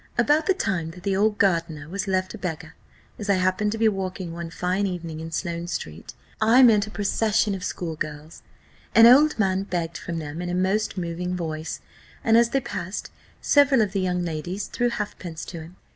About 0.17 0.47
the 0.47 0.55
time 0.55 0.89
that 0.91 1.03
the 1.03 1.15
old 1.15 1.37
gardener 1.37 1.87
was 1.87 2.07
left 2.07 2.33
a 2.33 2.37
beggar, 2.39 2.73
as 3.19 3.29
I 3.29 3.35
happened 3.35 3.71
to 3.73 3.77
be 3.77 3.87
walking 3.87 4.33
one 4.33 4.49
fine 4.49 4.87
evening 4.87 5.19
in 5.19 5.29
Sloane 5.29 5.67
street, 5.67 6.15
I 6.41 6.63
met 6.63 6.87
a 6.87 6.89
procession 6.89 7.53
of 7.53 7.63
school 7.63 7.95
girls 7.97 8.41
an 8.95 9.05
old 9.05 9.37
man 9.37 9.61
begged 9.61 9.99
from 9.99 10.17
them 10.17 10.41
in 10.41 10.49
a 10.49 10.55
most 10.55 10.97
moving 10.97 11.35
voice; 11.35 11.81
and 12.23 12.35
as 12.35 12.49
they 12.49 12.61
passed, 12.61 13.11
several 13.41 13.81
of 13.83 13.91
the 13.91 14.01
young 14.01 14.25
ladies 14.25 14.65
threw 14.65 14.89
halfpence 14.89 15.45
to 15.45 15.61
him. 15.61 15.75